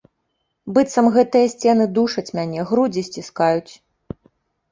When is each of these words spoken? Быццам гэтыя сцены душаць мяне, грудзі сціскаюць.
Быццам 0.77 1.09
гэтыя 1.17 1.51
сцены 1.53 1.85
душаць 1.97 2.33
мяне, 2.39 2.59
грудзі 2.69 3.01
сціскаюць. 3.09 3.73